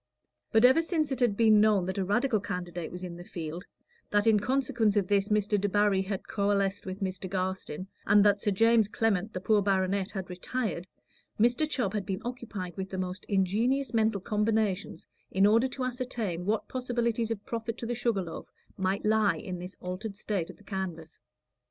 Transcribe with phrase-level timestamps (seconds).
[0.51, 3.65] But ever since it had been known that a Radical candidate was in the field,
[4.09, 5.61] that in consequence of this Mr.
[5.61, 7.29] Debarry had coalesced with Mr.
[7.29, 10.87] Garstin, and that Sir James Clement, the poor baronet, had retired,
[11.39, 11.69] Mr.
[11.69, 16.67] Chubb had been occupied with the most ingenious mental combinations in order to ascertain what
[16.67, 18.47] possibilities of profit to the Sugar Loaf
[18.77, 21.21] might lie in this altered state of the canvass.